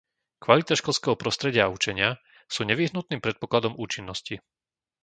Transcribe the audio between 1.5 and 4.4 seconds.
a učenia sú nevyhnutným predpokladom účinnosti.